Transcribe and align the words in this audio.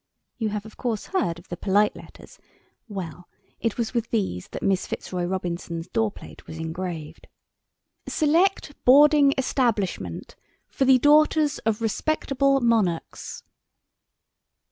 (You 0.39 0.49
have, 0.49 0.65
of 0.65 0.77
course, 0.77 1.05
heard 1.13 1.37
of 1.37 1.49
the 1.49 1.55
"polite 1.57 1.95
letters." 1.95 2.39
Well, 2.87 3.27
it 3.59 3.77
was 3.77 3.93
with 3.93 4.09
these 4.09 4.47
that 4.47 4.63
Miss 4.63 4.87
Fitzroy 4.87 5.25
Robinson's 5.25 5.87
door 5.87 6.09
plate 6.09 6.47
was 6.47 6.57
engraved.) 6.57 7.27
"SELECT 8.07 8.73
BOARDING 8.83 9.35
ESTABLISHMENT 9.37 10.35
FOR 10.69 10.85
THE 10.85 10.97
DAUGHTERS 10.97 11.59
OF 11.59 11.83
RESPECTABLE 11.83 12.61
MONARCHS." 12.61 13.43